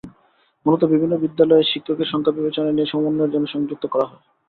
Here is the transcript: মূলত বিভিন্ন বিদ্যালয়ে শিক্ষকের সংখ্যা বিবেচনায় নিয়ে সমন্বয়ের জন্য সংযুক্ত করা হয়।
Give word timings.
মূলত 0.65 0.81
বিভিন্ন 0.85 1.13
বিদ্যালয়ে 1.17 1.69
শিক্ষকের 1.71 2.07
সংখ্যা 2.07 2.35
বিবেচনায় 2.35 2.75
নিয়ে 2.75 2.91
সমন্বয়ের 2.91 3.33
জন্য 3.33 3.45
সংযুক্ত 3.47 3.83
করা 3.85 4.05
হয়। 4.05 4.21